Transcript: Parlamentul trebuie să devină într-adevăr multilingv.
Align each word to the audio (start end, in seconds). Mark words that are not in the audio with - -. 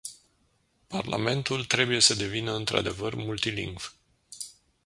Parlamentul 0.89 1.65
trebuie 1.65 1.99
să 1.99 2.13
devină 2.15 2.53
într-adevăr 2.55 3.15
multilingv. 3.15 3.95